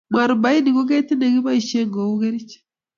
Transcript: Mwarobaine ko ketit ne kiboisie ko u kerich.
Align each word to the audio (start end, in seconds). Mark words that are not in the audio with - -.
Mwarobaine 0.11 0.69
ko 0.75 0.81
ketit 0.89 1.17
ne 1.19 1.27
kiboisie 1.33 1.81
ko 1.93 1.99
u 2.13 2.15
kerich. 2.21 2.53